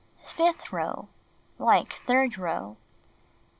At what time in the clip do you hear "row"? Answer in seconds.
0.73-1.09, 2.39-2.77